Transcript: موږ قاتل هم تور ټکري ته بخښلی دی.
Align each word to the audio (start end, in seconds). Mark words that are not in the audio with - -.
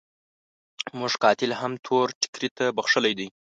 موږ 0.99 1.11
قاتل 1.23 1.51
هم 1.61 1.73
تور 1.85 2.07
ټکري 2.21 2.49
ته 2.57 2.65
بخښلی 2.77 3.13
دی. 3.19 3.27